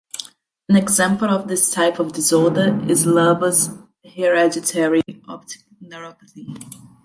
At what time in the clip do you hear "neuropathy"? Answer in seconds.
5.79-6.57